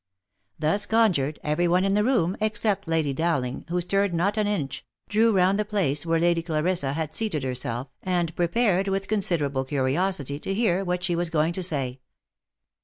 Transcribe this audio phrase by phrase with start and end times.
[0.57, 4.83] Thus conjured, every one in the room, except Lady Dowling, who stirred not an inch,
[5.09, 10.39] drew round the place where Lady Clarissa had seated herself, and prepared with considerable curiosity
[10.39, 11.99] to hear what she was going to say.